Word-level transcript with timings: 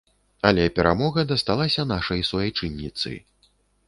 Але 0.49 0.63
перамога 0.77 1.25
дасталася 1.31 1.85
нашай 1.91 2.23
суайчынніцы. 2.31 3.13